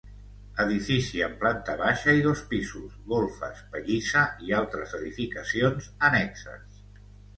Edifici 0.61 1.19
amb 1.25 1.35
planta 1.43 1.75
baixa 1.81 2.15
i 2.19 2.23
dos 2.27 2.41
pisos, 2.53 2.95
golfes, 3.11 3.61
pallissa 3.75 4.25
i 4.47 4.57
altres 4.61 4.97
edificacions 5.01 5.91
annexes. 6.11 6.83